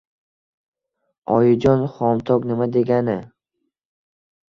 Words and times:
Oyijon, 1.35 1.85
xomtok 1.99 2.51
nima 2.51 2.71
degani-i 2.75 3.19